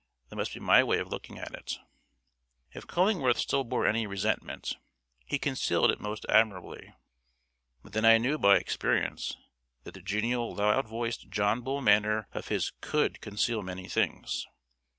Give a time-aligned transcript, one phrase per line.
[0.29, 1.77] That must be my way of looking at it.
[2.71, 4.75] If Cullingworth still bore any resentment,
[5.27, 6.95] he concealed it most admirably.
[7.83, 9.37] But then I knew by experience
[9.83, 14.47] that that genial loud voiced John Bull manner of his COULD conceal many things.